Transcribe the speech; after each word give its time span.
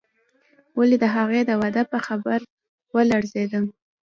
ولې 0.77 0.97
د 1.03 1.05
هغې 1.15 1.41
د 1.45 1.51
واده 1.61 1.83
په 1.91 1.97
خبر 2.05 2.39
ولړزېدم. 2.95 3.65